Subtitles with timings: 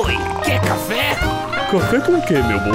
[0.00, 0.14] Oi,
[0.44, 1.16] quer café?
[1.72, 2.72] Café com o que, meu bom?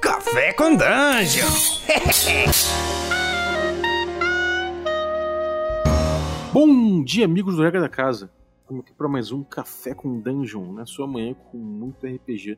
[0.00, 1.48] Café com Dungeon!
[6.52, 8.30] Bom dia, amigos do Regra da Casa.
[8.60, 12.56] Estamos aqui para mais um Café com Dungeon, na sua manhã com muito RPG.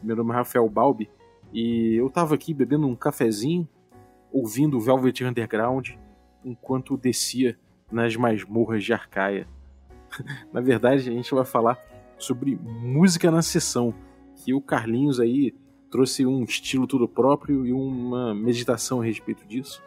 [0.00, 1.10] Meu nome é Rafael Balbi
[1.52, 3.68] e eu tava aqui bebendo um cafezinho,
[4.30, 5.94] ouvindo Velvet Underground,
[6.44, 7.58] enquanto descia
[7.90, 9.48] nas masmorras de Arcaia.
[10.54, 11.76] na verdade, a gente vai falar
[12.18, 13.94] sobre música na sessão,
[14.36, 15.54] que o Carlinhos aí
[15.90, 19.82] trouxe um estilo todo próprio e uma meditação a respeito disso.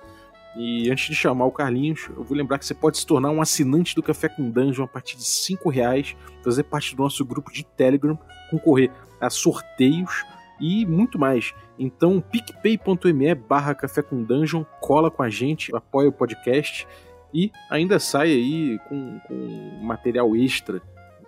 [0.56, 3.42] E antes de chamar o Carlinhos, eu vou lembrar que você pode se tornar um
[3.42, 7.52] assinante do Café com Dungeon a partir de 5 reais, fazer parte do nosso grupo
[7.52, 8.18] de Telegram,
[8.50, 8.92] concorrer
[9.22, 10.26] a sorteios
[10.60, 11.54] e muito mais.
[11.78, 16.88] Então, picpay.me barra Café com Dungeon, cola com a gente, apoia o podcast
[17.34, 20.82] e ainda sai aí com, com material extra.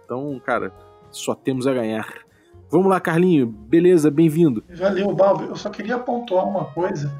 [0.03, 0.73] Então, cara,
[1.11, 2.07] só temos a ganhar.
[2.69, 3.47] Vamos lá, Carlinho.
[3.47, 4.63] Beleza, bem-vindo.
[4.73, 5.45] Valeu, Balbi.
[5.45, 7.11] Eu só queria pontuar uma coisa.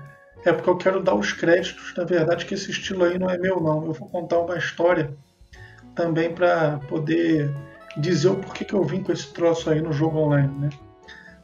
[0.46, 1.94] É porque eu quero dar os créditos.
[1.98, 3.86] Na verdade, que esse estilo aí não é meu, não.
[3.86, 5.14] Eu vou contar uma história
[5.94, 7.54] também para poder
[7.98, 10.70] dizer o porquê que eu vim com esse troço aí no jogo online, né?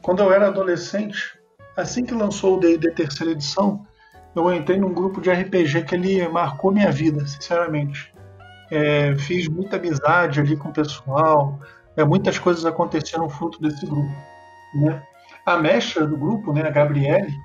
[0.00, 1.38] Quando eu era adolescente,
[1.76, 3.86] assim que lançou o D&D terceira edição,
[4.34, 8.12] eu entrei num grupo de RPG que ele marcou minha vida, sinceramente.
[8.70, 11.58] É, fiz muita amizade ali com o pessoal,
[11.98, 14.14] é, muitas coisas aconteceram fruto desse grupo.
[14.72, 15.02] Né?
[15.44, 17.36] A mestra do grupo, né, a Gabriele,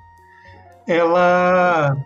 [0.86, 1.96] ela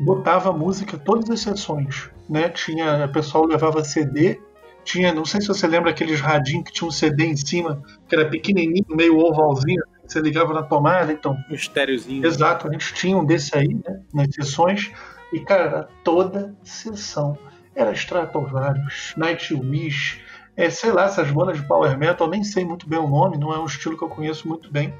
[0.00, 2.10] botava música todas as sessões.
[2.28, 2.48] Né?
[2.48, 4.40] Tinha, o pessoal levava CD,
[4.82, 8.16] tinha, não sei se você lembra aqueles radinhos que tinha um CD em cima, que
[8.16, 11.38] era pequenininho, meio ovalzinho, você ligava na tomada, então.
[11.48, 12.26] Um estériozinho.
[12.26, 14.90] Exato, a gente tinha um desse aí, né, nas sessões,
[15.32, 17.38] e cara, toda sessão
[17.74, 20.20] era Stratovarius, Nightwish,
[20.56, 23.52] é, sei lá, essas bandas de power metal, nem sei muito bem o nome, não
[23.52, 24.94] é um estilo que eu conheço muito bem.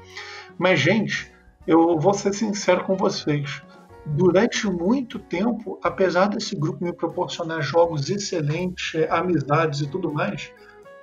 [0.57, 1.31] Mas, gente,
[1.65, 3.61] eu vou ser sincero com vocês.
[4.05, 10.51] Durante muito tempo, apesar desse grupo me proporcionar jogos excelentes, é, amizades e tudo mais,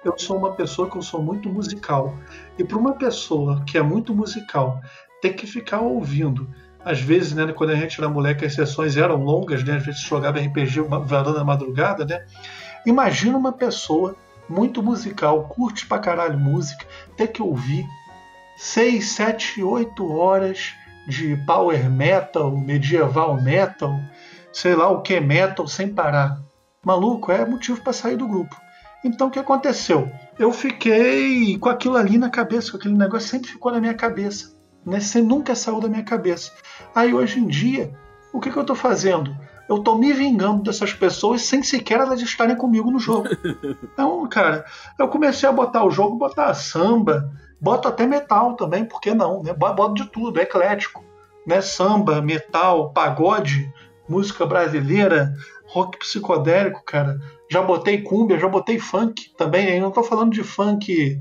[0.05, 2.15] eu sou uma pessoa que eu sou muito musical.
[2.59, 4.81] E para uma pessoa que é muito musical,
[5.21, 6.49] ter que ficar ouvindo,
[6.85, 10.01] às vezes, né, quando a gente era moleque, as sessões eram longas, né, às vezes
[10.01, 12.25] jogava RPG varando na madrugada, né?
[12.85, 14.17] Imagina uma pessoa
[14.53, 16.87] muito musical, curte pra caralho música,
[17.17, 17.87] ter que ouvir
[18.57, 20.75] 6, 7, 8 horas
[21.09, 23.99] de power metal, medieval metal,
[24.53, 26.39] sei lá o que metal sem parar.
[26.85, 28.55] Maluco, é motivo para sair do grupo.
[29.05, 30.11] Então o que aconteceu?
[30.39, 34.55] Eu fiquei com aquilo ali na cabeça, com aquele negócio sempre ficou na minha cabeça.
[34.85, 35.01] Né?
[35.01, 36.53] Você nunca saiu da minha cabeça.
[36.95, 37.93] Aí hoje em dia,
[38.33, 39.37] o que, que eu estou fazendo?
[39.69, 43.29] Eu estou me vingando dessas pessoas sem sequer elas estarem comigo no jogo.
[43.93, 44.65] Então, cara,
[44.99, 47.31] eu comecei a botar o jogo, botar samba,
[47.61, 49.43] boto até metal também, por que não?
[49.43, 49.53] Né?
[49.53, 51.05] Boto de tudo, é eclético.
[51.47, 51.61] Né?
[51.61, 53.73] Samba, metal, pagode,
[54.09, 55.35] música brasileira,
[55.67, 57.21] rock psicodélico, cara.
[57.51, 59.75] Já botei cumbia, já botei funk também.
[59.75, 61.21] Eu não estou falando de funk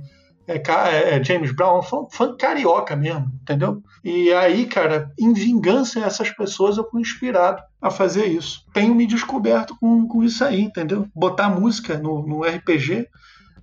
[0.51, 3.81] é, é, é James Brown, funk, funk carioca mesmo, entendeu?
[4.03, 8.65] E aí, cara, em vingança a essas pessoas, eu fui inspirado a fazer isso.
[8.73, 11.07] Tenho me descoberto com, com isso aí, entendeu?
[11.15, 13.07] Botar música no, no RPG,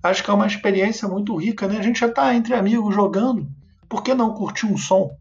[0.01, 1.77] acho que é uma experiência muito rica, né?
[1.77, 3.47] A gente já está entre amigos jogando,
[3.87, 5.11] por que não curtir um som,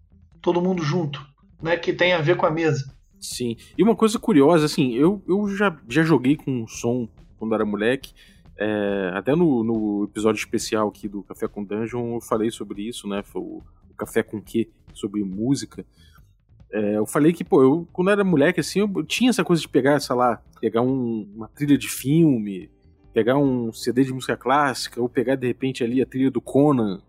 [0.40, 1.24] todo mundo junto,
[1.62, 1.76] né?
[1.76, 2.92] Que tem a ver com a mesa.
[3.20, 3.56] Sim.
[3.76, 7.08] E uma coisa curiosa, assim, eu, eu já, já joguei com som
[7.38, 8.12] quando era moleque.
[8.58, 13.06] É, até no, no, episódio especial aqui do Café com Dungeon eu falei sobre isso,
[13.06, 13.22] né?
[13.22, 15.86] Foi o, o Café com Que, sobre música.
[16.70, 19.68] É, eu falei que, pô, eu, quando era moleque, assim, eu tinha essa coisa de
[19.68, 22.68] pegar, sei lá, pegar um, uma trilha de filme,
[23.14, 27.00] pegar um CD de música clássica, ou pegar de repente ali a trilha do Conan,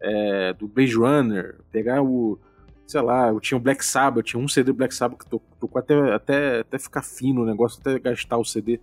[0.00, 2.38] é, do Blade Runner, pegar o,
[2.86, 5.78] sei lá, eu tinha o Black Sabbath, eu tinha um CD Black Sabbath que tocou
[5.78, 8.80] até, até, até ficar fino o negócio, até gastar o CD.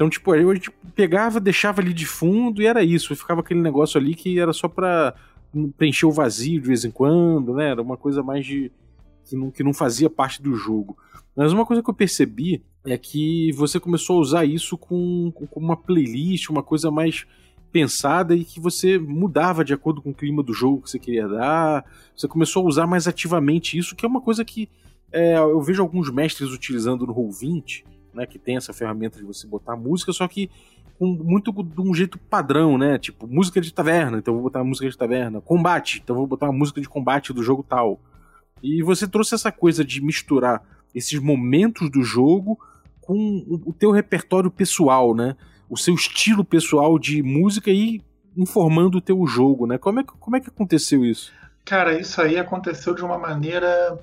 [0.00, 3.14] Então, tipo, a gente pegava, deixava ali de fundo e era isso.
[3.14, 5.14] Ficava aquele negócio ali que era só pra
[5.76, 7.68] preencher o vazio de vez em quando, né?
[7.68, 8.72] Era uma coisa mais de.
[9.26, 10.96] que não, que não fazia parte do jogo.
[11.36, 15.60] Mas uma coisa que eu percebi é que você começou a usar isso com, com
[15.60, 17.26] uma playlist, uma coisa mais
[17.70, 21.28] pensada e que você mudava de acordo com o clima do jogo que você queria
[21.28, 21.84] dar.
[22.16, 24.66] Você começou a usar mais ativamente isso, que é uma coisa que
[25.12, 29.46] é, eu vejo alguns mestres utilizando no Roll20 né, que tem essa ferramenta de você
[29.46, 30.50] botar música, só que
[30.98, 32.98] com muito de um jeito padrão, né?
[32.98, 35.40] Tipo, música de taverna, então vou botar música de taverna.
[35.40, 37.98] Combate, então vou botar uma música de combate do jogo tal.
[38.62, 40.62] E você trouxe essa coisa de misturar
[40.94, 42.58] esses momentos do jogo
[43.00, 45.36] com o teu repertório pessoal, né?
[45.70, 48.02] O seu estilo pessoal de música e
[48.36, 49.78] informando o teu jogo, né?
[49.78, 51.32] Como é, que, como é que aconteceu isso?
[51.64, 53.98] Cara, isso aí aconteceu de uma maneira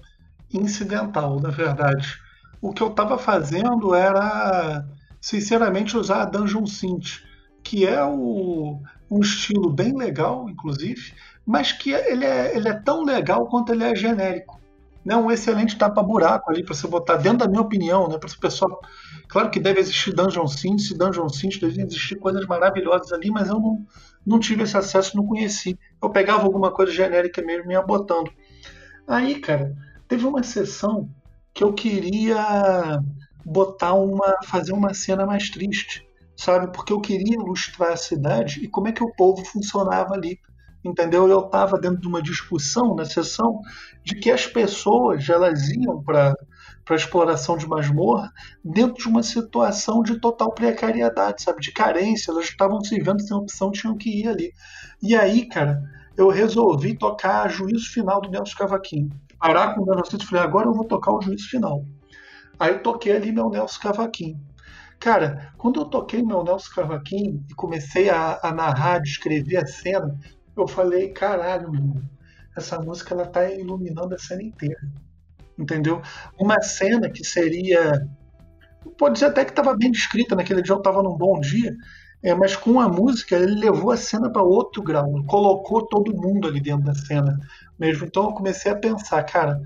[0.52, 2.18] incidental, na verdade.
[2.62, 4.86] O que eu estava fazendo era,
[5.22, 7.22] sinceramente, usar a Dungeon Synth,
[7.64, 11.14] que é o, um estilo bem legal, inclusive,
[11.46, 14.60] mas que ele é, ele é tão legal quanto ele é genérico.
[15.04, 15.16] Né?
[15.16, 18.18] Um excelente tapa-buraco ali para você botar, dentro da minha opinião, né?
[18.18, 18.82] para esse pessoal.
[19.30, 23.60] Claro que deve existir Dungeon Synth, Dungeon Synth, devem existir coisas maravilhosas ali, mas eu
[23.60, 23.86] não,
[24.26, 25.80] não tive esse acesso, não conheci.
[26.02, 28.32] Eu pegava alguma coisa genérica mesmo e ia botando.
[29.08, 29.74] Aí, cara,
[30.08, 31.10] teve uma sessão
[31.58, 33.02] que eu queria
[33.44, 34.36] botar uma.
[34.46, 36.72] fazer uma cena mais triste, sabe?
[36.72, 40.40] Porque eu queria ilustrar a cidade e como é que o povo funcionava ali.
[40.86, 41.28] Entendeu?
[41.28, 43.60] Eu estava dentro de uma discussão na sessão
[44.04, 46.36] de que as pessoas elas iam para
[46.86, 48.32] para exploração de masmorra
[48.64, 53.36] dentro de uma situação de total precariedade, sabe, de carência, elas estavam se vendo sem
[53.36, 54.54] opção, tinham que ir ali.
[55.02, 55.84] E aí, cara,
[56.16, 59.10] eu resolvi tocar juízo final do Nelson Cavaquinho.
[59.40, 61.86] Parar com o Nelson e falei, agora eu vou tocar o juízo final.
[62.60, 64.40] Aí toquei ali meu Nelson Cavaquinho.
[65.00, 70.20] Cara, quando eu toquei meu Nelson Cavaquinho e comecei a, a narrar, descrever a cena,
[70.56, 72.02] eu falei, caralho, meu irmão,
[72.56, 74.80] essa música ela tá iluminando a cena inteira
[75.58, 76.02] entendeu?
[76.40, 78.08] Uma cena que seria.
[78.98, 81.76] Pode dizer até que estava bem descrita, naquele dia eu estava num bom dia,
[82.24, 86.48] é, mas com a música ele levou a cena para outro grau, colocou todo mundo
[86.48, 87.38] ali dentro da cena
[87.80, 88.06] mesmo.
[88.06, 89.60] Então eu comecei a pensar, cara,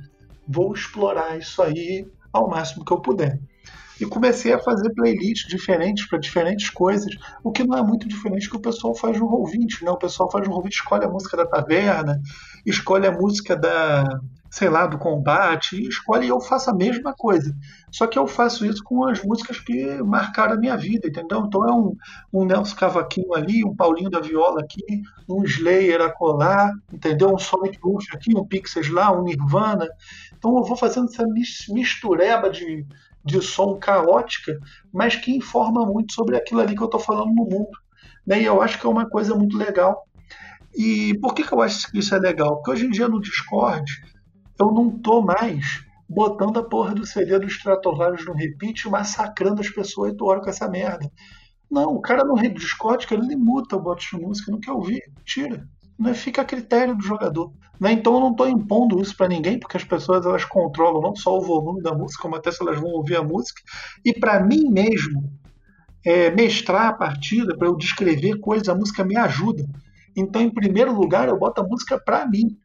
[0.47, 3.39] vou explorar isso aí ao máximo que eu puder.
[3.99, 7.13] E comecei a fazer playlists diferentes para diferentes coisas,
[7.43, 9.91] o que não é muito diferente do que o pessoal faz no Roll20, né?
[9.91, 12.19] O pessoal faz no Roll20, escolhe a música da taverna,
[12.65, 14.03] escolhe a música da,
[14.51, 17.55] sei lá, do combate, e escolhe e eu faço a mesma coisa.
[17.89, 21.45] Só que eu faço isso com as músicas que marcaram a minha vida, entendeu?
[21.47, 21.95] Então é um,
[22.33, 27.33] um Nelson Cavaquinho ali, um Paulinho da Viola aqui, um Slayer a colar, entendeu?
[27.33, 29.87] Um Sonic Youth aqui, um Pixies lá, um Nirvana.
[30.37, 31.25] Então eu vou fazendo essa
[31.69, 32.85] mistureba de,
[33.23, 34.59] de som caótica,
[34.91, 37.71] mas que informa muito sobre aquilo ali que eu estou falando no mundo.
[38.27, 38.41] Né?
[38.41, 40.05] E eu acho que é uma coisa muito legal.
[40.75, 42.57] E por que, que eu acho que isso é legal?
[42.57, 43.89] Porque hoje em dia no Discord
[44.61, 49.69] eu não tô mais botando a porra do CD do Stratovarius no repeat massacrando as
[49.69, 51.09] pessoas oito horas com essa merda.
[51.69, 55.65] Não, o cara no Discord, ele muta o bot de música, não quer ouvir, tira.
[55.97, 57.53] Não fica a critério do jogador.
[57.79, 57.93] Né?
[57.93, 61.37] Então eu não estou impondo isso para ninguém, porque as pessoas elas controlam não só
[61.37, 63.61] o volume da música, como até se elas vão ouvir a música.
[64.03, 65.23] E para mim mesmo,
[66.05, 69.65] é, mestrar a partida, para eu descrever coisas, a música me ajuda.
[70.15, 72.57] Então, em primeiro lugar, eu boto a música para mim.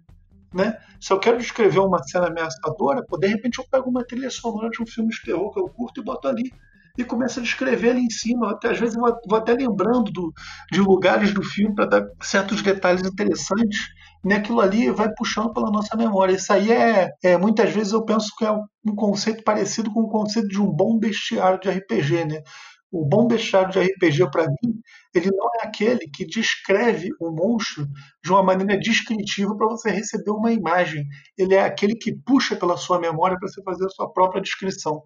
[0.52, 0.76] Né?
[1.00, 4.70] Se eu quero descrever uma cena ameaçadora, pô, de repente eu pego uma trilha sonora
[4.70, 6.52] de um filme de terror que eu curto e boto ali.
[6.98, 8.52] E começo a descrever ali em cima.
[8.52, 10.32] Até, às vezes eu vou, vou até lembrando do,
[10.72, 13.88] de lugares do filme para dar certos detalhes interessantes.
[14.24, 16.34] E aquilo ali vai puxando pela nossa memória.
[16.34, 20.08] Isso aí é, é, Muitas vezes eu penso que é um conceito parecido com o
[20.08, 22.24] conceito de um bom bestiário de RPG.
[22.24, 22.42] Né?
[22.92, 24.80] O bom bestiário de RPG, para mim,
[25.14, 27.86] ele não é aquele que descreve o monstro
[28.22, 31.04] de uma maneira descritiva para você receber uma imagem.
[31.36, 35.02] Ele é aquele que puxa pela sua memória para você fazer a sua própria descrição.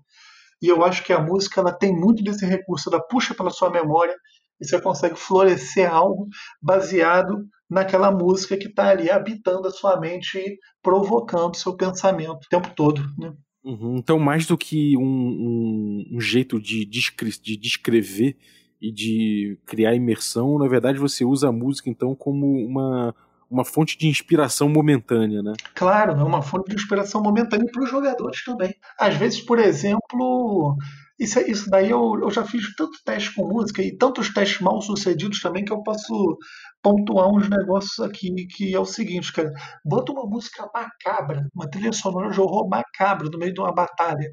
[0.62, 3.70] E eu acho que a música ela tem muito desse recurso, ela puxa pela sua
[3.70, 4.14] memória
[4.60, 6.28] e você consegue florescer algo
[6.60, 12.49] baseado naquela música que está ali habitando a sua mente e provocando seu pensamento o
[12.50, 13.00] tempo todo.
[13.18, 13.32] Né?
[13.62, 13.97] Uhum.
[13.97, 18.37] Então, mais do que um, um, um jeito de, descre de descrever
[18.81, 23.14] e de criar imersão, na verdade você usa a música então como uma,
[23.50, 25.52] uma fonte de inspiração momentânea, né?
[25.75, 28.75] Claro, é uma fonte de inspiração momentânea para os jogadores também.
[28.99, 30.76] Às vezes, por exemplo,
[31.20, 34.80] isso, isso daí eu, eu já fiz tanto teste com música e tantos testes mal
[34.82, 36.38] sucedidos também que eu posso
[36.82, 39.52] pontuar uns negócios aqui que é o seguinte, cara.
[39.84, 44.30] Bota uma música macabra, uma trilha sonora de horror macabra no meio de uma batalha.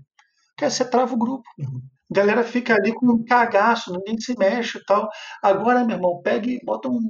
[0.57, 1.81] Cara, você trava o grupo, meu irmão.
[2.11, 5.09] A galera fica ali com um cagaço, ninguém se mexe e tal.
[5.43, 7.01] Agora, meu irmão, pega e bota um.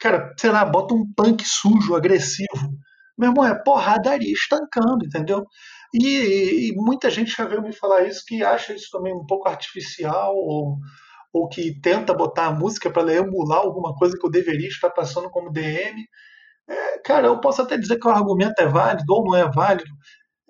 [0.00, 2.70] Cara, sei lá, bota um punk sujo, agressivo.
[3.18, 5.44] Meu irmão, é porradaria estancando, entendeu?
[5.92, 9.48] E, e, muita gente já veio me falar isso, que acha isso também um pouco
[9.48, 10.76] artificial, ou,
[11.32, 15.30] ou que tenta botar a música para emular alguma coisa que eu deveria estar passando
[15.30, 16.04] como DM.
[16.68, 19.90] É, cara, eu posso até dizer que o argumento é válido ou não é válido,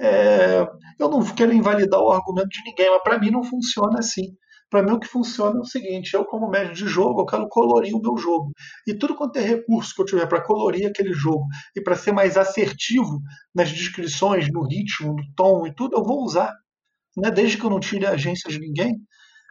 [0.00, 0.66] é,
[0.99, 4.35] eu não quero invalidar o argumento de ninguém, mas para mim não funciona assim.
[4.70, 7.48] Para mim o que funciona é o seguinte: eu, como médio de jogo, eu quero
[7.48, 8.52] colorir o meu jogo.
[8.86, 11.44] E tudo quanto é recurso que eu tiver para colorir aquele jogo
[11.76, 13.20] e para ser mais assertivo
[13.52, 16.54] nas descrições, no ritmo, no tom e tudo, eu vou usar.
[17.16, 17.30] Né?
[17.32, 18.94] Desde que eu não tire a agência de ninguém,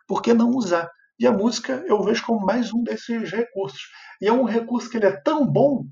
[0.08, 0.90] por que não usar?
[1.20, 3.82] E a música eu vejo como mais um desses recursos.
[4.22, 5.84] E é um recurso que ele é tão bom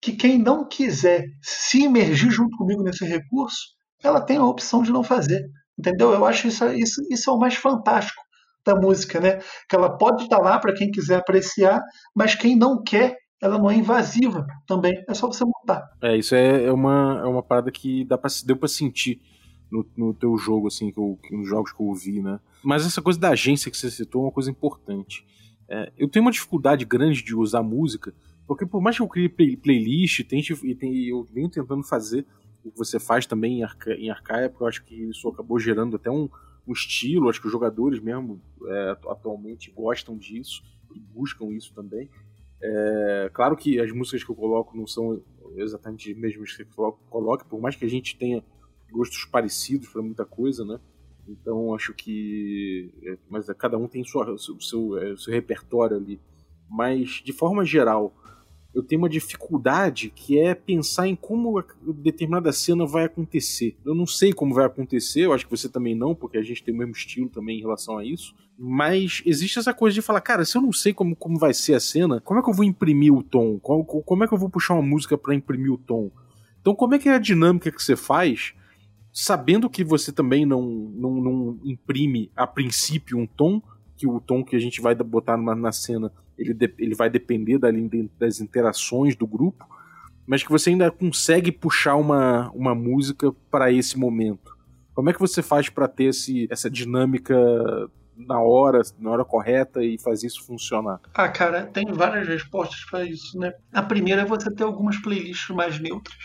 [0.00, 3.58] que quem não quiser se imergir junto comigo nesse recurso,
[4.02, 5.44] ela tem a opção de não fazer.
[5.76, 6.12] Entendeu?
[6.12, 8.22] Eu acho isso, isso, isso é o mais fantástico
[8.64, 9.38] da música, né?
[9.68, 11.80] Que ela pode estar lá para quem quiser apreciar,
[12.14, 14.92] mas quem não quer, ela não é invasiva também.
[15.08, 15.88] É só você montar.
[16.02, 19.20] É, isso é, é uma, é uma parada que dá pra, deu para sentir
[19.70, 22.40] no, no teu jogo, assim, que eu, nos jogos que eu ouvi, né?
[22.62, 25.24] Mas essa coisa da agência que você citou é uma coisa importante.
[25.68, 28.12] É, eu tenho uma dificuldade grande de usar música,
[28.46, 32.26] porque por mais que eu crie play, playlist, tente, e tem, eu venho tentando fazer
[32.64, 33.66] o que você faz também em,
[33.98, 36.28] em Arcaia, porque eu acho que isso acabou gerando até um,
[36.66, 40.62] um estilo, acho que os jogadores mesmo é, atualmente gostam disso
[40.94, 42.08] e buscam isso também.
[42.62, 45.22] É, claro que as músicas que eu coloco não são
[45.56, 48.44] exatamente as mesmas que você coloca, por mais que a gente tenha
[48.90, 50.78] gostos parecidos para muita coisa, né?
[51.28, 52.92] Então acho que.
[53.02, 56.20] É, mas cada um tem sua, o seu, seu, é, seu repertório ali.
[56.68, 58.14] Mas, de forma geral,
[58.74, 61.62] eu tenho uma dificuldade que é pensar em como
[61.94, 63.76] determinada cena vai acontecer.
[63.84, 66.62] Eu não sei como vai acontecer, eu acho que você também não, porque a gente
[66.62, 68.34] tem o mesmo estilo também em relação a isso.
[68.56, 71.74] Mas existe essa coisa de falar, cara, se eu não sei como, como vai ser
[71.74, 73.58] a cena, como é que eu vou imprimir o tom?
[73.58, 76.10] Como, como é que eu vou puxar uma música para imprimir o tom?
[76.60, 78.52] Então, como é que é a dinâmica que você faz,
[79.12, 83.62] sabendo que você também não, não, não imprime a princípio um tom,
[83.96, 87.10] que o tom que a gente vai botar na, na cena ele, de, ele vai
[87.10, 87.58] depender
[88.18, 89.66] das interações do grupo,
[90.26, 94.56] mas que você ainda consegue puxar uma, uma música para esse momento.
[94.94, 97.36] Como é que você faz para ter esse, essa dinâmica
[98.16, 101.00] na hora, na hora correta e fazer isso funcionar?
[101.14, 103.52] Ah, cara, tem várias respostas para isso, né?
[103.72, 106.18] A primeira é você ter algumas playlists mais neutras,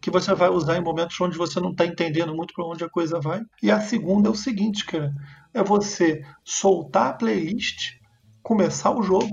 [0.00, 2.90] que você vai usar em momentos onde você não está entendendo muito para onde a
[2.90, 3.40] coisa vai.
[3.62, 5.12] E a segunda é o seguinte, cara,
[5.52, 8.03] é você soltar a playlist
[8.44, 9.30] começar o jogo,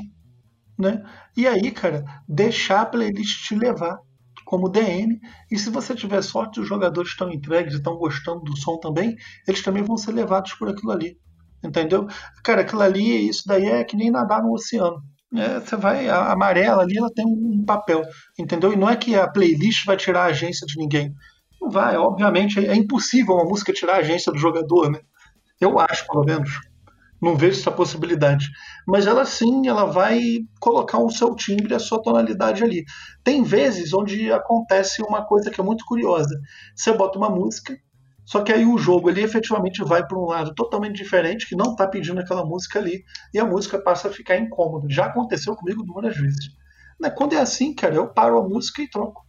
[0.80, 1.04] né?
[1.38, 4.00] E aí, cara, deixar a playlist te levar
[4.46, 5.20] como DM.
[5.52, 9.16] E se você tiver sorte, os jogadores estão entregues e estão gostando do som também,
[9.48, 11.18] eles também vão ser levados por aquilo ali.
[11.64, 12.08] Entendeu?
[12.44, 14.98] Cara, aquilo ali, isso daí é que nem nadar no oceano.
[15.36, 18.02] É, você vai, a amarela ali, ela tem um papel,
[18.38, 18.74] entendeu?
[18.74, 21.14] E não é que a playlist vai tirar a agência de ninguém.
[21.62, 25.00] Não vai, obviamente, é impossível uma música tirar a agência do jogador, né?
[25.60, 26.50] Eu acho, pelo menos
[27.22, 28.50] não vejo essa possibilidade.
[28.88, 30.20] Mas ela sim, ela vai
[30.60, 32.84] colocar o seu timbre, a sua tonalidade ali.
[33.24, 36.36] Tem vezes onde acontece uma coisa que é muito curiosa.
[36.76, 37.78] Você bota uma música,
[38.26, 41.72] só que aí o jogo ele efetivamente vai para um lado totalmente diferente, que não
[41.72, 44.88] está pedindo aquela música ali, e a música passa a ficar incômoda.
[44.90, 46.50] Já aconteceu comigo duas vezes.
[47.00, 49.26] Né, quando é assim, cara, eu paro a música e troco.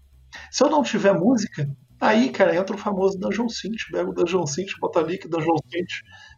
[0.51, 1.69] Se eu não tiver música,
[2.01, 3.91] aí, cara, entra o famoso Dungeon Synth.
[3.91, 5.93] Pega o Dungeon Synth, bota ali que Dungeon Synth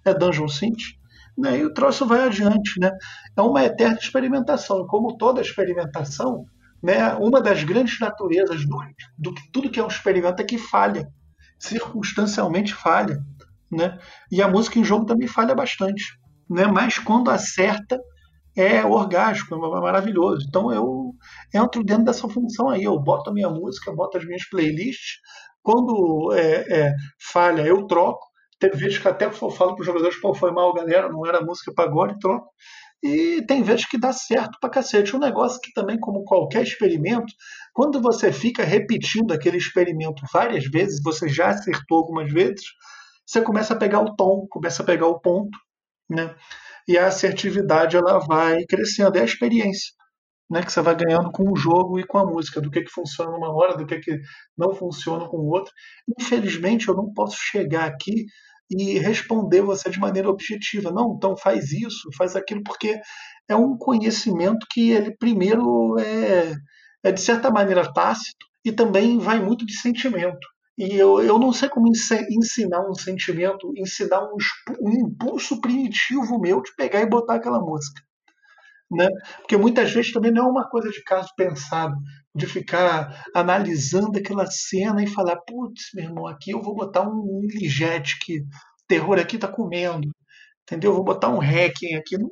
[0.04, 0.82] é Dungeon Synth
[1.36, 2.78] né, e o troço vai adiante.
[2.78, 2.90] Né?
[3.36, 4.86] É uma eterna experimentação.
[4.86, 6.44] Como toda experimentação,
[6.82, 8.78] né, uma das grandes naturezas do,
[9.18, 11.08] do tudo que é um experimento é que falha,
[11.58, 13.18] circunstancialmente falha.
[13.70, 13.98] Né?
[14.30, 16.04] E a música em jogo também falha bastante.
[16.48, 16.66] Né?
[16.66, 17.98] Mas quando acerta,
[18.56, 20.46] é orgásmico, é maravilhoso.
[20.48, 21.12] Então eu
[21.52, 22.84] entro dentro dessa função aí.
[22.84, 25.18] Eu boto a minha música, boto as minhas playlists.
[25.62, 26.94] Quando é, é,
[27.32, 28.24] falha, eu troco.
[28.58, 31.40] Teve vezes que até eu falo para os jogadores, pô, foi mal, galera, não era
[31.42, 32.46] música pagode, troca.
[33.02, 35.14] E tem vezes que dá certo pra cacete.
[35.14, 37.32] Um negócio que também, como qualquer experimento,
[37.74, 42.64] quando você fica repetindo aquele experimento várias vezes, você já acertou algumas vezes,
[43.26, 45.58] você começa a pegar o tom, começa a pegar o ponto,
[46.08, 46.34] né?
[46.88, 49.92] E a assertividade ela vai crescendo, é a experiência,
[50.50, 50.62] né?
[50.62, 53.30] Que você vai ganhando com o jogo e com a música, do que que funciona
[53.32, 54.20] numa hora, do que que
[54.56, 55.72] não funciona com o outro.
[56.18, 58.26] Infelizmente, eu não posso chegar aqui
[58.70, 60.90] e responder você de maneira objetiva.
[60.90, 62.98] Não, então faz isso, faz aquilo, porque
[63.48, 66.54] é um conhecimento que ele primeiro é,
[67.04, 70.46] é de certa maneira tácito e também vai muito de sentimento.
[70.76, 74.36] E eu, eu não sei como ensinar um sentimento, ensinar um,
[74.80, 78.02] um impulso primitivo meu de pegar e botar aquela música.
[78.90, 79.08] Né?
[79.38, 81.94] Porque muitas vezes também não é uma coisa de caso pensado,
[82.34, 87.40] de ficar analisando aquela cena e falar, putz, meu irmão, aqui eu vou botar um
[87.50, 88.42] ligete que
[88.86, 90.08] terror aqui tá comendo,
[90.62, 90.90] entendeu?
[90.90, 92.18] Eu vou botar um hacking aqui.
[92.18, 92.28] Não,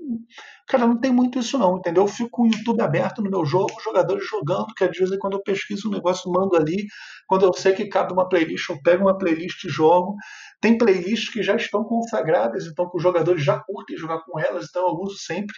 [0.69, 2.05] cara, não tem muito isso não, entendeu?
[2.05, 5.35] Eu fico com o YouTube aberto no meu jogo, jogadores jogando, que às vezes quando
[5.35, 6.87] eu pesquiso um negócio, mando ali.
[7.27, 10.17] Quando eu sei que cabe uma playlist, eu pego uma playlist e jogo.
[10.61, 14.67] Tem playlists que já estão consagradas, então que os jogadores já curtem jogar com elas,
[14.69, 15.55] então eu uso sempre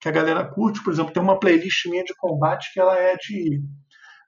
[0.00, 0.82] que a galera curte.
[0.82, 3.60] Por exemplo, tem uma playlist minha de combate que ela é de.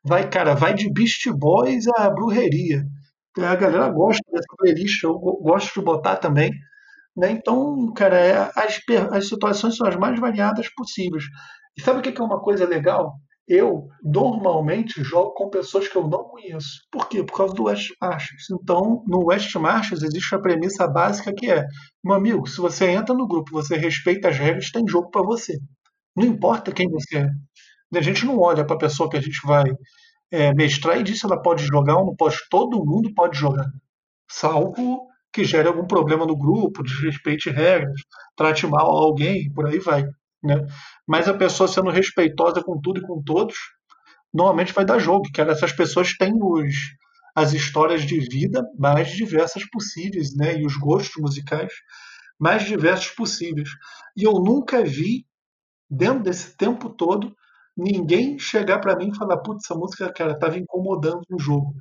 [0.04, 2.84] Vai, cara, vai de Beast Boys a brujeria.
[3.38, 6.50] A galera gosta dessa playlist, eu gosto de botar também.
[7.16, 7.30] Né?
[7.32, 8.80] Então, cara, é, as,
[9.12, 11.24] as situações são as mais variadas possíveis.
[11.76, 13.14] E sabe o que é uma coisa legal?
[13.48, 16.82] Eu normalmente jogo com pessoas que eu não conheço.
[16.92, 17.24] Por quê?
[17.24, 18.50] Por causa do West Marches.
[18.52, 21.64] Então, no West Marches existe a premissa básica que é:
[22.04, 25.58] meu amigo, se você entra no grupo, você respeita as regras, tem jogo para você.
[26.14, 27.30] Não importa quem você é.
[27.96, 29.64] A gente não olha para a pessoa que a gente vai
[30.30, 32.36] é, mestrar e diz se ela pode jogar ou não pode.
[32.50, 33.66] Todo mundo pode jogar.
[34.30, 38.00] Salvo que gere algum problema no grupo, desrespeite regras,
[38.36, 40.04] trate mal alguém, por aí vai.
[40.42, 40.66] Né?
[41.06, 43.56] Mas a pessoa sendo respeitosa com tudo e com todos,
[44.32, 46.74] normalmente vai dar jogo, que essas pessoas têm os,
[47.34, 50.58] as histórias de vida mais diversas possíveis, né?
[50.58, 51.72] E os gostos musicais
[52.38, 53.68] mais diversos possíveis.
[54.16, 55.26] E eu nunca vi,
[55.90, 57.34] dentro desse tempo todo,
[57.76, 61.74] ninguém chegar para mim e falar: putz, essa música, cara, estava incomodando no jogo.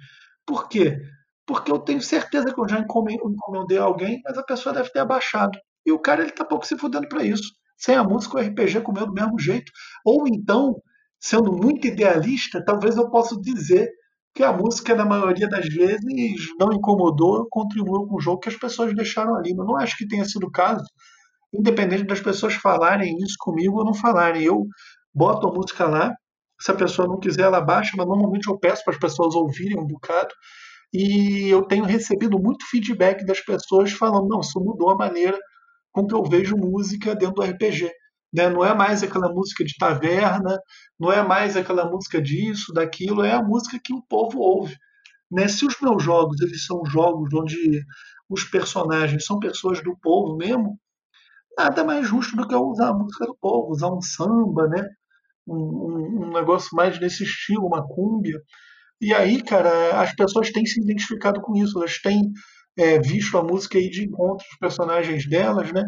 [0.46, 1.00] Por quê?
[1.46, 5.58] Porque eu tenho certeza que eu já encomendei alguém, mas a pessoa deve ter abaixado.
[5.86, 7.54] E o cara, ele tá pouco se fudendo para isso.
[7.78, 9.72] Sem a música, o RPG comeu do mesmo jeito.
[10.04, 10.82] Ou então,
[11.20, 13.90] sendo muito idealista, talvez eu possa dizer
[14.34, 16.04] que a música, na maioria das vezes,
[16.60, 19.54] não incomodou, contribuiu com o jogo que as pessoas deixaram ali.
[19.56, 20.86] Mas não acho que tenha sido o caso,
[21.54, 24.44] independente das pessoas falarem isso comigo ou não falarem.
[24.44, 24.66] Eu
[25.14, 26.14] boto a música lá,
[26.60, 29.80] se a pessoa não quiser, ela baixa, mas normalmente eu peço para as pessoas ouvirem
[29.80, 30.34] um bocado.
[30.94, 35.38] E eu tenho recebido muito feedback das pessoas falando: não, isso mudou a maneira
[35.98, 37.92] com que eu vejo música dentro do RPG.
[38.32, 38.50] Né?
[38.50, 40.60] Não é mais aquela música de taverna,
[41.00, 44.76] não é mais aquela música disso, daquilo, é a música que o povo ouve.
[45.32, 45.48] Né?
[45.48, 47.84] Se os meus jogos eles são jogos onde
[48.30, 50.80] os personagens são pessoas do povo mesmo,
[51.58, 54.88] nada mais justo do que eu usar a música do povo, usar um samba, né?
[55.48, 58.40] um, um, um negócio mais desse estilo, uma cúmbia.
[59.02, 62.22] E aí, cara, as pessoas têm se identificado com isso, elas têm
[62.78, 65.84] é, visto a música aí de encontro dos personagens delas, né?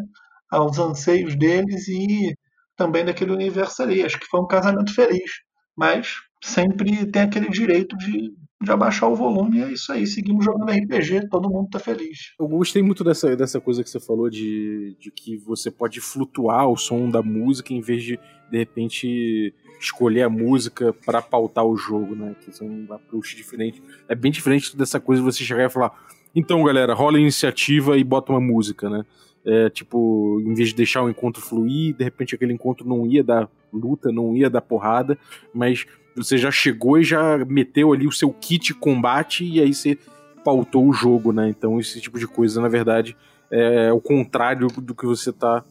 [0.50, 2.34] Aos anseios deles e
[2.76, 4.02] também daquele universo ali.
[4.02, 5.30] Acho que foi um casamento feliz.
[5.76, 8.32] Mas sempre tem aquele direito de,
[8.62, 10.06] de abaixar o volume e é isso aí.
[10.06, 12.34] Seguimos jogando RPG, todo mundo tá feliz.
[12.38, 16.68] Eu gostei muito dessa, dessa coisa que você falou de, de que você pode flutuar
[16.68, 18.18] o som da música em vez de,
[18.50, 22.34] de repente, escolher a música para pautar o jogo, né?
[22.40, 23.82] Que são um approach diferente.
[24.08, 25.92] É bem diferente dessa coisa de você chegar e falar
[26.34, 29.04] então, galera, rola a iniciativa e bota uma música, né?
[29.44, 33.24] É, tipo, em vez de deixar o encontro fluir, de repente aquele encontro não ia
[33.24, 35.18] dar luta, não ia dar porrada,
[35.54, 39.96] mas você já chegou e já meteu ali o seu kit combate e aí você
[40.44, 41.48] pautou o jogo, né?
[41.48, 43.16] Então esse tipo de coisa, na verdade,
[43.50, 45.64] é o contrário do que você tá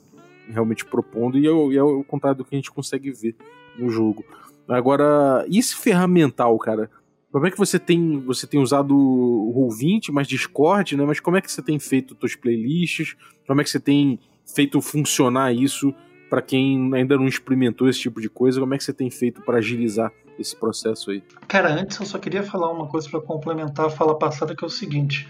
[0.49, 3.35] realmente propondo e é, o, é o contrário do que a gente consegue ver
[3.77, 4.25] no jogo.
[4.67, 6.89] Agora, e esse ferramental, cara?
[7.31, 11.05] Como é que você tem você tem usado o Roll20, mais Discord, né?
[11.05, 13.15] Mas como é que você tem feito suas playlists?
[13.45, 15.93] Como é que você tem feito funcionar isso
[16.27, 18.59] para quem ainda não experimentou esse tipo de coisa?
[18.59, 21.23] Como é que você tem feito para agilizar esse processo aí?
[21.47, 24.67] Cara, antes eu só queria falar uma coisa para complementar a fala passada que é
[24.67, 25.27] o seguinte: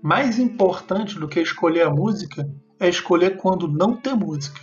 [0.00, 4.60] mais importante do que escolher a música é escolher quando não ter música.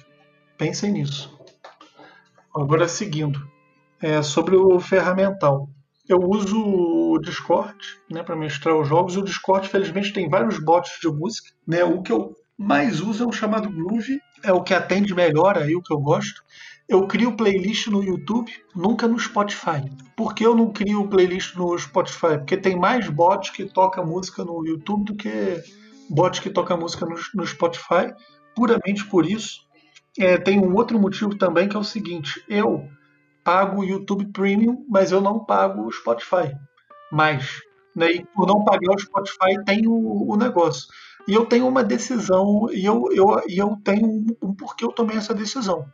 [0.57, 1.37] Pensem nisso.
[2.55, 3.45] Agora seguindo,
[4.01, 5.69] é sobre o ferramental
[6.07, 7.77] eu uso o Discord
[8.09, 9.17] né, para mestrar os jogos.
[9.17, 11.49] O Discord, felizmente, tem vários bots de música.
[11.67, 11.83] Né?
[11.83, 15.75] O que eu mais uso é o chamado Groove, é o que atende melhor aí,
[15.75, 16.41] o que eu gosto.
[16.87, 19.83] Eu crio playlist no YouTube, nunca no Spotify.
[20.15, 22.37] Por que eu não crio playlist no Spotify?
[22.37, 25.61] Porque tem mais bots que tocam música no YouTube do que
[26.09, 28.13] bots que tocam música no, no Spotify.
[28.55, 29.67] Puramente por isso.
[30.17, 32.87] É, tem um outro motivo também que é o seguinte: eu
[33.47, 36.53] pago o YouTube Premium, mas eu não pago o Spotify.
[37.09, 37.61] Mas,
[37.95, 40.89] né, e por não pagar o Spotify tem o, o, negócio.
[41.25, 45.15] E eu tenho uma decisão, e eu, eu, eu tenho um, um porquê eu tomei
[45.15, 45.85] essa decisão.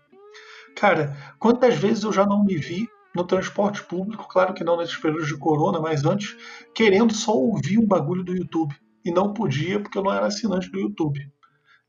[0.76, 4.98] Cara, quantas vezes eu já não me vi no transporte público, claro que não nesses
[4.98, 6.36] períodos de corona, mas antes,
[6.74, 8.76] querendo só ouvir um bagulho do YouTube.
[9.06, 11.20] E não podia porque eu não era assinante do YouTube.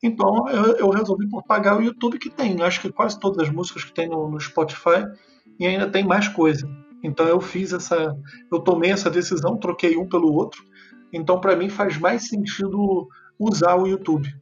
[0.03, 2.61] Então eu, eu resolvi por pagar o YouTube que tem.
[2.61, 5.07] Acho que quase todas as músicas que tem no, no Spotify
[5.59, 6.69] e ainda tem mais coisa.
[7.03, 8.17] Então eu fiz essa,
[8.51, 10.65] eu tomei essa decisão, troquei um pelo outro.
[11.13, 14.33] Então para mim faz mais sentido usar o YouTube.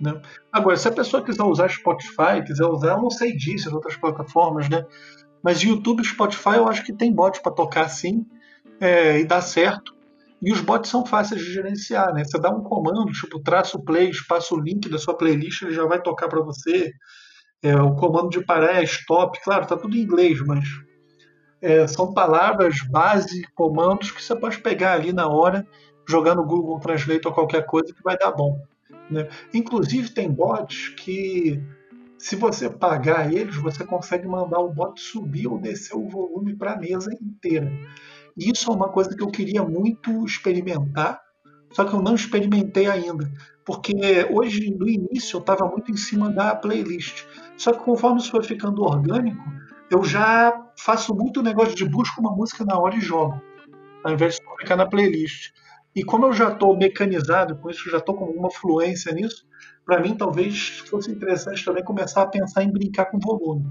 [0.00, 0.20] Né?
[0.52, 4.68] Agora, se a pessoa quiser usar Spotify, quiser usar, eu não sei disso, outras plataformas,
[4.68, 4.86] né?
[5.42, 8.24] Mas YouTube e Spotify eu acho que tem bot para tocar sim
[8.80, 9.96] é, e dá certo.
[10.40, 12.24] E os bots são fáceis de gerenciar, né?
[12.24, 16.00] Você dá um comando, tipo traço play, espaço link da sua playlist, ele já vai
[16.00, 16.92] tocar para você.
[17.62, 20.64] É, o comando de parar é stop, claro, está tudo em inglês, mas
[21.60, 25.66] é, são palavras base, comandos que você pode pegar ali na hora,
[26.08, 28.60] jogar no Google Translate ou qualquer coisa que vai dar bom.
[29.10, 29.28] Né?
[29.52, 31.60] Inclusive tem bots que
[32.18, 36.72] se você pagar eles, você consegue mandar o bot subir ou descer o volume para
[36.72, 37.70] a mesa inteira.
[38.36, 41.20] Isso é uma coisa que eu queria muito experimentar,
[41.72, 43.30] só que eu não experimentei ainda,
[43.64, 43.94] porque
[44.30, 47.24] hoje no início eu estava muito em cima da playlist.
[47.58, 49.42] Só que conforme isso foi ficando orgânico,
[49.90, 53.42] eu já faço muito negócio de busca uma música na hora e jogo,
[54.04, 55.50] ao invés de ficar na playlist.
[55.94, 59.44] E como eu já estou mecanizado com isso, já estou com uma fluência nisso,
[59.84, 63.66] para mim talvez fosse interessante também começar a pensar em brincar com volume.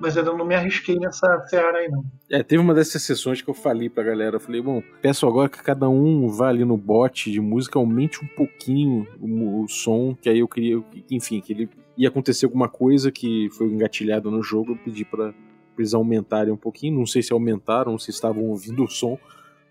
[0.00, 2.04] Mas eu não me arrisquei nessa seara aí, não.
[2.30, 4.36] É, teve uma dessas sessões que eu falei pra galera.
[4.36, 8.24] Eu falei, bom, peço agora que cada um vá ali no bot de música, aumente
[8.24, 12.68] um pouquinho o, o som, que aí eu queria, enfim, que ele ia acontecer alguma
[12.68, 15.34] coisa que foi engatilhada no jogo, eu pedi pra
[15.76, 16.98] eles aumentarem um pouquinho.
[16.98, 19.18] Não sei se aumentaram, se estavam ouvindo o som,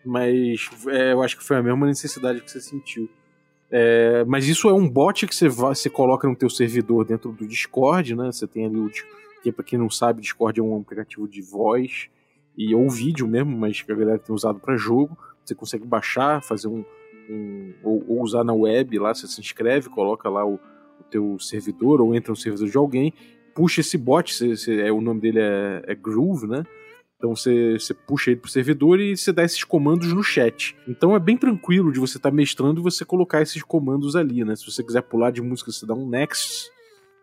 [0.05, 3.09] mas é, eu acho que foi a mesma necessidade que você sentiu.
[3.69, 7.31] É, mas isso é um bot que você, vai, você coloca no teu servidor dentro
[7.31, 8.31] do Discord, né?
[8.31, 8.91] Você tem ali o
[9.41, 12.09] que para quem não sabe, Discord é um aplicativo de voz
[12.57, 15.17] e ou vídeo mesmo, mas que a galera tem usado para jogo.
[15.43, 16.83] Você consegue baixar, fazer um,
[17.29, 20.59] um ou, ou, usar na web lá, você se inscreve, coloca lá o
[21.11, 23.13] teu servidor ou entra no servidor de alguém,
[23.53, 26.63] puxa esse bot, você, você, é, o nome dele é, é Groove, né?
[27.17, 30.75] Então você, você puxa ele pro servidor e você dá esses comandos no chat.
[30.87, 34.43] Então é bem tranquilo de você estar tá mestrando e você colocar esses comandos ali,
[34.43, 34.55] né?
[34.55, 36.71] Se você quiser pular de música, você dá um next,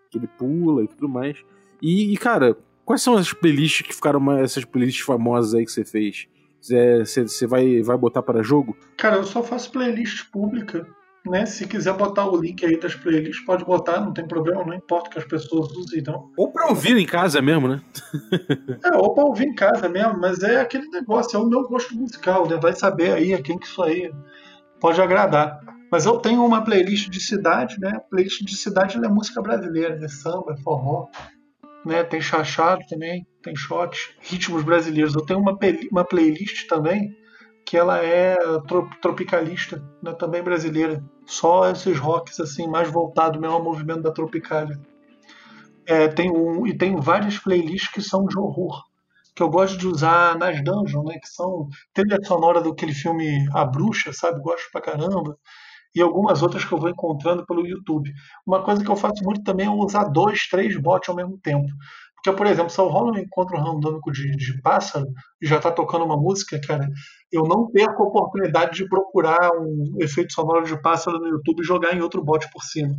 [0.09, 1.43] que ele pula e tudo mais.
[1.83, 5.73] E, e cara, quais são as playlists que ficaram mais, essas playlists famosas aí que
[5.73, 6.29] você fez?
[6.61, 8.77] Você vai, vai botar para jogo?
[8.97, 10.87] Cara, eu só faço playlist pública
[11.29, 11.47] né?
[11.47, 15.11] Se quiser botar o link aí das playlists, pode botar, não tem problema, não importa
[15.11, 16.31] que as pessoas usem, não.
[16.37, 17.81] Ou pra ouvir em casa mesmo, né?
[18.85, 21.95] é, ou pra ouvir em casa mesmo, mas é aquele negócio, é o meu gosto
[21.97, 22.57] musical, né?
[22.57, 24.13] Vai saber aí a quem que isso aí
[24.81, 25.61] pode agradar.
[25.91, 27.93] Mas eu tenho uma playlist de cidade, né?
[27.97, 31.07] A playlist de cidade é música brasileira, é samba, é forró,
[31.85, 32.05] né?
[32.05, 35.15] Tem chachado também, tem shot, ritmos brasileiros.
[35.15, 35.57] Eu tenho uma,
[35.91, 37.17] uma playlist também
[37.69, 38.35] que ela é
[39.03, 41.05] tropicalista, né, também brasileira.
[41.27, 44.81] Só esses rocks assim mais voltado mesmo ao movimento da Tropicália.
[45.87, 48.83] É, tem um, e tem várias playlists que são de horror,
[49.37, 53.67] que eu gosto de usar nas dungeons, né, que são trilha sonora daquele filme A
[53.67, 54.41] Bruxa, sabe?
[54.41, 55.37] Gosto pra caramba.
[55.95, 58.11] E algumas outras que eu vou encontrando pelo YouTube.
[58.47, 61.69] Uma coisa que eu faço muito também é usar dois, três bots ao mesmo tempo.
[62.15, 65.07] Porque, por exemplo, se eu rolo um encontro randômico de, de pássaro
[65.41, 66.89] e já está tocando uma música, cara,
[67.33, 71.67] eu não perco a oportunidade de procurar um efeito sonoro de pássaro no YouTube e
[71.67, 72.95] jogar em outro bot por cima.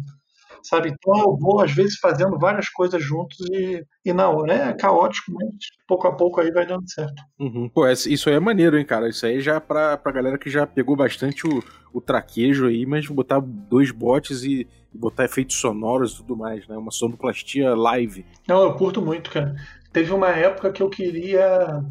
[0.62, 0.90] Sabe?
[0.90, 5.32] Então eu vou, às vezes, fazendo várias coisas juntos e, e na hora é caótico,
[5.32, 5.48] mas
[5.88, 7.24] pouco a pouco aí vai dando certo.
[7.40, 7.70] Uhum.
[7.70, 9.08] Pô, isso aí é maneiro, hein, cara?
[9.08, 11.64] Isso aí já é pra, pra galera que já pegou bastante o,
[11.94, 16.76] o traquejo aí, mas botar dois bots e botar efeitos sonoros e tudo mais, né?
[16.76, 18.26] Uma sonoplastia live.
[18.48, 19.56] Não, eu curto muito, cara.
[19.94, 21.84] Teve uma época que eu queria.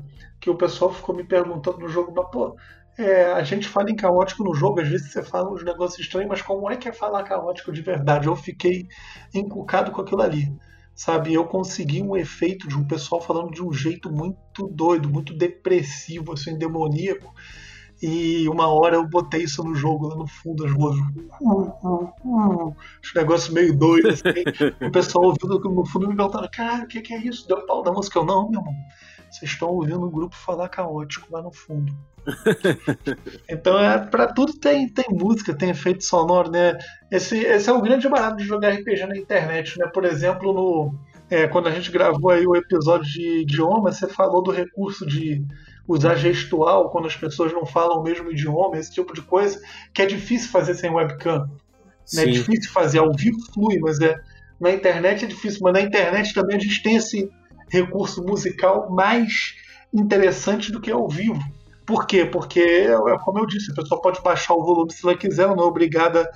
[0.48, 2.56] Que o pessoal ficou me perguntando no jogo, mas, pô,
[2.96, 6.30] é, a gente fala em caótico no jogo, às vezes você fala uns negócios estranhos,
[6.30, 8.26] mas como é que é falar caótico de verdade?
[8.26, 8.88] Eu fiquei
[9.34, 10.50] encucado com aquilo ali.
[10.94, 15.32] Sabe, eu consegui um efeito de um pessoal falando de um jeito muito doido, muito
[15.32, 17.32] depressivo, assim, demoníaco.
[18.02, 21.00] E uma hora eu botei isso no jogo, lá no fundo, as vozes.
[21.40, 24.42] Uh, uh, uh, os negócios meio doidos, assim.
[24.84, 27.46] o pessoal ouvindo no fundo me perguntando: Cara, o que, que, é isso?
[27.46, 28.18] Deu pau da música?
[28.18, 28.74] Eu, não, meu irmão.
[29.30, 31.92] Vocês estão ouvindo o grupo falar caótico lá no fundo.
[33.48, 36.76] então, é, para tudo tem, tem música, tem efeito sonoro, né?
[37.10, 39.86] Esse, esse é o grande barato de jogar RPG na internet, né?
[39.92, 40.94] Por exemplo, no,
[41.30, 45.44] é, quando a gente gravou aí o episódio de idioma, você falou do recurso de
[45.86, 49.58] usar gestual quando as pessoas não falam o mesmo idioma, esse tipo de coisa,
[49.92, 51.48] que é difícil fazer sem webcam.
[52.14, 52.22] Né?
[52.22, 54.14] É difícil fazer ao vivo, flui, mas é,
[54.60, 55.60] na internet é difícil.
[55.62, 57.30] Mas na internet também a gente tem esse
[57.70, 59.54] recurso musical mais
[59.92, 61.40] interessante do que ao vivo.
[61.86, 62.24] Por quê?
[62.26, 65.56] Porque, é como eu disse, a pessoa pode baixar o volume se ela quiser, ela
[65.56, 66.30] não é obrigada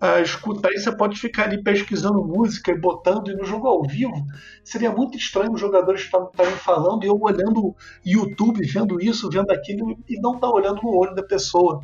[0.00, 3.82] a escutar e você pode ficar ali pesquisando música e botando, e no jogo ao
[3.82, 4.14] vivo
[4.62, 9.96] seria muito estranho os jogadores estarem falando e eu olhando YouTube, vendo isso, vendo aquilo
[10.08, 11.80] e não estar tá olhando no olho da pessoa.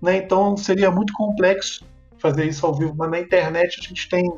[0.00, 0.16] Né?
[0.18, 1.84] Então seria muito complexo
[2.18, 4.32] fazer isso ao vivo, mas na internet a gente tem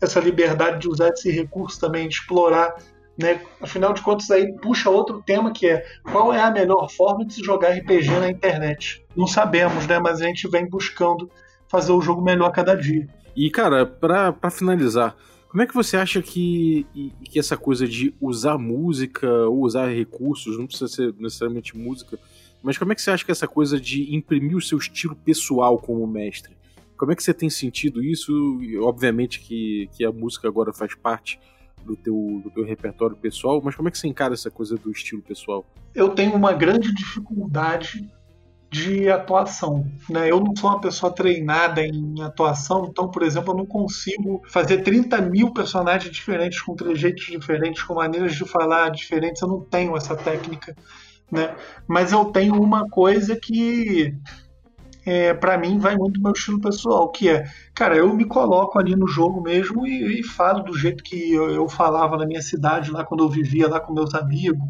[0.00, 2.76] essa liberdade de usar esse recurso também, de explorar.
[3.18, 3.40] Né?
[3.60, 7.34] Afinal de contas, aí puxa outro tema que é qual é a melhor forma de
[7.34, 9.04] se jogar RPG na internet.
[9.16, 9.98] Não sabemos, né?
[9.98, 11.28] mas a gente vem buscando
[11.66, 13.08] fazer o jogo melhor a cada dia.
[13.34, 15.16] E, cara, para finalizar,
[15.48, 16.86] como é que você acha que,
[17.24, 22.18] que essa coisa de usar música ou usar recursos, não precisa ser necessariamente música,
[22.62, 25.78] mas como é que você acha que essa coisa de imprimir o seu estilo pessoal
[25.78, 26.56] como mestre?
[26.96, 28.60] Como é que você tem sentido isso?
[28.62, 31.40] E, obviamente que, que a música agora faz parte
[31.88, 34.90] do teu, do teu repertório pessoal, mas como é que você encara essa coisa do
[34.90, 35.64] estilo pessoal?
[35.94, 38.06] Eu tenho uma grande dificuldade
[38.70, 39.90] de atuação.
[40.10, 40.30] Né?
[40.30, 44.82] Eu não sou uma pessoa treinada em atuação, então, por exemplo, eu não consigo fazer
[44.82, 49.40] 30 mil personagens diferentes, com trejeitos diferentes, com maneiras de falar diferentes.
[49.40, 50.76] Eu não tenho essa técnica.
[51.32, 51.54] Né?
[51.86, 54.14] Mas eu tenho uma coisa que
[55.08, 58.94] é, para mim vai muito meu estilo pessoal, que é, cara, eu me coloco ali
[58.94, 62.90] no jogo mesmo e, e falo do jeito que eu, eu, falava na minha cidade,
[62.90, 64.68] lá quando eu vivia lá com meus amigos.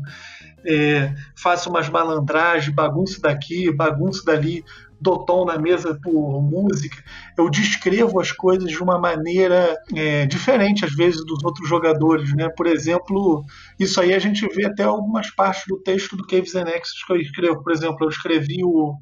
[0.65, 4.65] É, faço umas malandragens, bagunço daqui, bagunço dali,
[5.01, 7.03] dou tom na mesa por música.
[7.37, 12.33] Eu descrevo as coisas de uma maneira é, diferente, às vezes, dos outros jogadores.
[12.33, 12.49] Né?
[12.49, 13.45] Por exemplo,
[13.77, 17.13] isso aí a gente vê até algumas partes do texto do Caves and Exes que
[17.13, 17.61] eu escrevo.
[17.61, 18.95] Por exemplo, eu escrevi o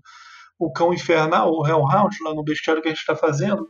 [0.59, 3.69] o cão infernal, o Hellhound, lá no bestiário que a gente está fazendo,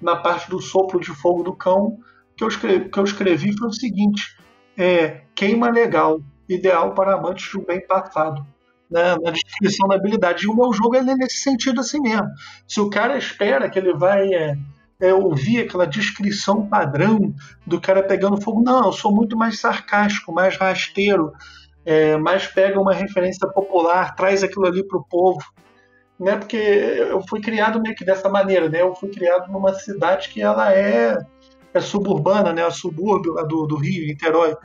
[0.00, 1.98] na parte do sopro de fogo do cão,
[2.36, 4.22] que eu escrevi, que eu escrevi foi o seguinte:
[4.76, 8.46] é, queima legal, ideal para amantes um bem passado.
[8.88, 10.44] Né, na descrição da habilidade.
[10.44, 12.28] E o meu jogo é nesse sentido assim mesmo.
[12.68, 14.56] Se o cara espera que ele vai é,
[15.00, 17.34] é, ouvir aquela descrição padrão
[17.66, 21.32] do cara pegando fogo, não, eu sou muito mais sarcástico, mais rasteiro,
[21.84, 25.44] é, mais pega uma referência popular, traz aquilo ali para o povo
[26.18, 26.36] né?
[26.36, 28.82] Porque eu fui criado meio que dessa maneira, né?
[28.82, 31.18] Eu fui criado numa cidade que ela é,
[31.74, 32.64] é suburbana, né?
[32.64, 34.56] A subúrbio lá do, do Rio, Niterói.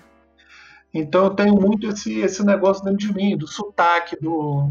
[0.93, 4.69] Então eu tenho muito esse, esse negócio dentro de mim, do sotaque, do,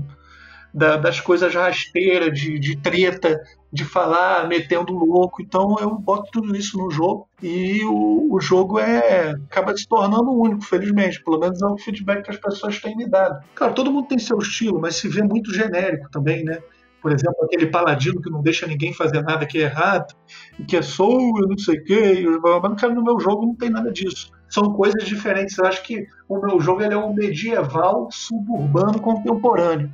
[0.72, 3.40] da, das coisas rasteiras, de, de treta,
[3.72, 5.42] de falar metendo louco.
[5.42, 10.30] Então eu boto tudo isso no jogo e o, o jogo é acaba se tornando
[10.32, 11.22] único, felizmente.
[11.22, 13.44] Pelo menos é o feedback que as pessoas têm me dado.
[13.54, 16.58] Claro, todo mundo tem seu estilo, mas se vê muito genérico também, né?
[17.00, 20.14] Por exemplo, aquele paladino que não deixa ninguém fazer nada que é errado,
[20.58, 22.26] e que é sou, eu não sei o quê,
[22.62, 24.30] mas cara, no meu jogo não tem nada disso.
[24.48, 25.56] São coisas diferentes.
[25.56, 29.90] Eu acho que o meu jogo ele é um medieval suburbano contemporâneo.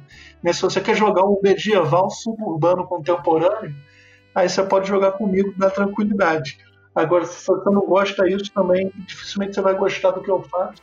[0.47, 0.53] Né?
[0.53, 3.75] Se você quer jogar um medieval suburbano contemporâneo,
[4.35, 6.59] aí você pode jogar comigo na tranquilidade.
[6.95, 10.83] Agora, se você não gosta disso também, dificilmente você vai gostar do que eu faço.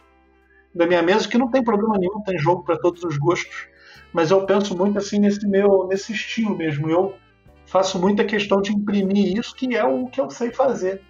[0.76, 3.74] Da minha mesa, que não tem problema nenhum, tem jogo para todos os gostos
[4.14, 6.90] mas eu penso muito assim nesse meu nesse estilo mesmo.
[6.90, 7.16] Eu
[7.66, 11.02] faço muita questão de imprimir isso, que é o que eu sei fazer.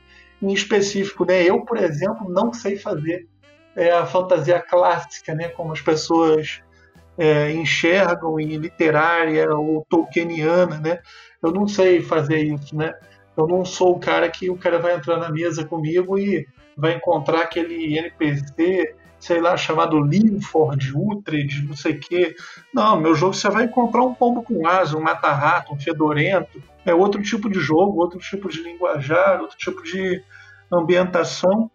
[0.42, 1.44] Em específico, né?
[1.44, 3.28] Eu, por exemplo, não sei fazer
[3.76, 5.50] é, a fantasia clássica, né?
[5.50, 6.62] Como as pessoas
[7.17, 10.99] é, enxergam em literária ou tolkieniana, né?
[11.41, 12.93] Eu não sei fazer isso, né?
[13.36, 16.45] Eu não sou o cara que o cara vai entrar na mesa comigo e
[16.78, 22.36] vai encontrar aquele NPC sei lá, chamado Linford, Utrecht, não sei o quê.
[22.73, 26.62] Não, meu jogo você vai encontrar um pombo com asa, um mata-rato, um fedorento.
[26.86, 30.21] É outro tipo de jogo, outro tipo de linguajar, outro tipo de
[30.69, 31.71] ambientação.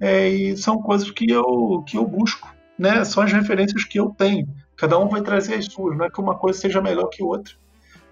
[0.00, 3.04] É, e são coisas que eu, que eu busco, né?
[3.04, 4.48] São as referências que eu tenho.
[4.76, 7.54] Cada um vai trazer as suas, não é que uma coisa seja melhor que outra.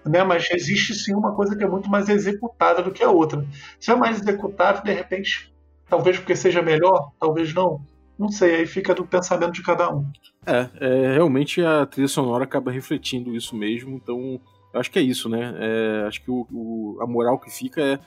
[0.05, 0.23] Né?
[0.23, 3.45] Mas existe sim uma coisa que é muito mais executada do que a outra.
[3.79, 5.53] Se é mais executável, de repente,
[5.89, 7.81] talvez porque seja melhor, talvez não
[8.17, 10.09] não sei, aí fica do pensamento de cada um.
[10.45, 14.39] É, é realmente a trilha sonora acaba refletindo isso mesmo, então
[14.73, 15.53] acho que é isso, né?
[15.59, 17.99] É, acho que o, o, a moral que fica é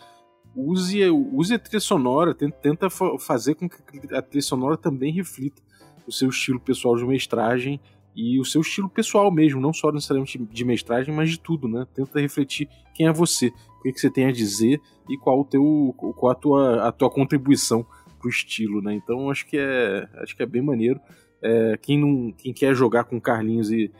[0.57, 3.77] use, use a trilha sonora, tenta, tenta fazer com que
[4.15, 5.63] a trilha sonora também reflita
[6.07, 7.79] o seu estilo pessoal de mestragem
[8.15, 11.87] e o seu estilo pessoal mesmo, não só necessariamente de mestragem, mas de tudo, né?
[11.95, 15.45] Tenta refletir quem é você, o que, que você tem a dizer e qual o
[15.45, 17.87] teu, qual a tua, a tua contribuição
[18.19, 18.95] pro estilo, né?
[18.95, 21.01] Então acho que é, acho que é bem maneiro.
[21.41, 23.91] É, quem, não, quem quer jogar com Carlinhos e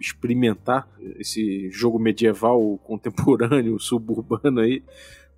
[0.00, 4.82] experimentar esse jogo medieval, contemporâneo, suburbano aí,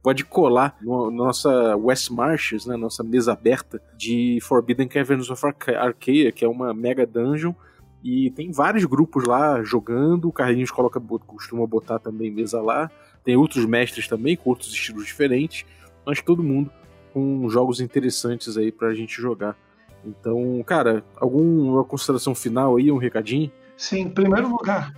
[0.02, 6.32] pode colar na nossa West Marches, né, nossa mesa aberta de Forbidden Caverns of Arcadia,
[6.32, 7.52] que é uma mega dungeon,
[8.02, 12.90] e tem vários grupos lá jogando, o Carlinhos coloca, costuma botar também mesa lá,
[13.24, 15.64] tem outros mestres também, com outros estilos diferentes,
[16.04, 16.70] mas todo mundo
[17.12, 19.56] com jogos interessantes aí pra gente jogar.
[20.04, 23.50] Então, cara, alguma consideração final aí, um recadinho?
[23.76, 24.92] Sim, em primeiro lugar,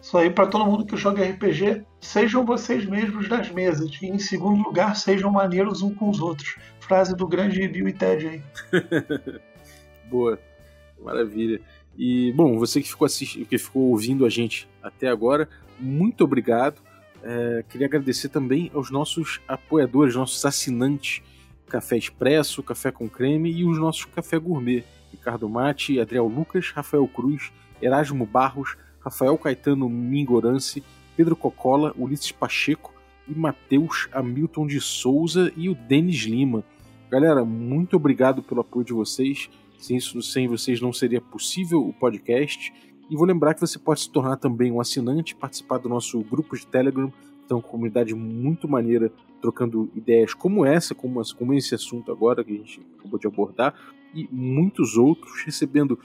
[0.00, 3.90] isso aí para todo mundo que joga RPG, sejam vocês mesmos das mesas.
[4.00, 6.56] E em segundo lugar, sejam maneiros uns com os outros.
[6.80, 8.42] Frase do grande Bill e Ted aí.
[10.10, 10.38] Boa,
[11.00, 11.60] maravilha.
[11.98, 15.48] E, bom, você que ficou, assistindo, que ficou ouvindo a gente até agora,
[15.80, 16.80] muito obrigado.
[17.22, 21.20] É, queria agradecer também aos nossos apoiadores, nossos assinantes
[21.66, 24.84] Café Expresso, Café com Creme e os nossos Café Gourmet.
[25.10, 27.50] Ricardo Mate, Adriel Lucas, Rafael Cruz,
[27.82, 30.82] Erasmo Barros, Rafael Caetano Mingorance,
[31.16, 32.92] Pedro Cocola, Ulisses Pacheco,
[33.28, 36.64] e Matheus Hamilton de Souza e o Denis Lima.
[37.10, 39.50] Galera, muito obrigado pelo apoio de vocês.
[39.78, 42.72] Sem, isso, sem vocês não seria possível o podcast.
[43.08, 46.56] E vou lembrar que você pode se tornar também um assinante, participar do nosso grupo
[46.56, 47.10] de Telegram,
[47.44, 49.10] então comunidade muito maneira,
[49.40, 53.74] trocando ideias como essa, como, como esse assunto agora que a gente acabou de abordar,
[54.14, 55.98] e muitos outros, recebendo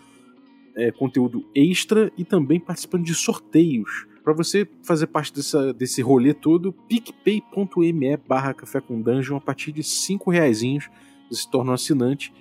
[0.75, 4.07] é, conteúdo extra e também participando de sorteios.
[4.23, 9.73] Para você fazer parte dessa, desse rolê todo, picpay.me barra café com dungeon, a partir
[9.73, 12.33] de 5 reais você se torna um assinante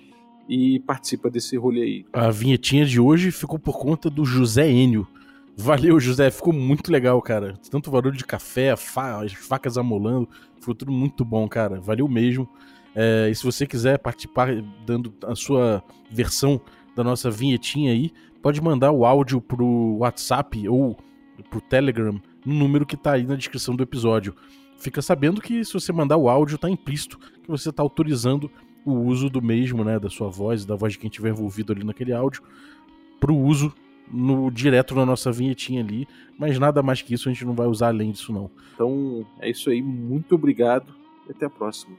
[0.47, 2.05] e participa desse rolê aí.
[2.13, 5.07] A vinhetinha de hoje ficou por conta do José Enio.
[5.55, 7.53] Valeu, José, ficou muito legal, cara.
[7.69, 10.27] Tanto barulho de café, fa as facas amolando,
[10.59, 11.79] ficou tudo muito bom, cara.
[11.79, 12.49] Valeu mesmo.
[12.95, 14.49] É, e se você quiser participar
[14.85, 16.59] dando a sua versão
[16.95, 20.97] da nossa vinhetinha aí, pode mandar o áudio pro WhatsApp ou
[21.49, 24.35] pro Telegram no número que tá aí na descrição do episódio.
[24.77, 28.51] Fica sabendo que se você mandar o áudio, tá implícito que você tá autorizando
[28.85, 31.83] o uso do mesmo, né, da sua voz, da voz de quem estiver envolvido ali
[31.83, 32.41] naquele áudio,
[33.19, 33.73] pro uso
[34.11, 37.67] no direto na nossa vinhetinha ali, mas nada mais que isso a gente não vai
[37.67, 38.51] usar além disso não.
[38.73, 40.93] Então é isso aí, muito obrigado
[41.27, 41.95] e até a próxima.